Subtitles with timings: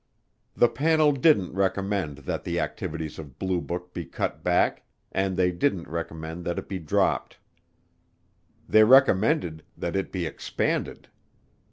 [0.55, 5.51] The panel didn't recommend that the activities of Blue Book be cut back, and they
[5.51, 7.37] didn't recommend that it be dropped.
[8.67, 11.09] They recommended that it be expanded.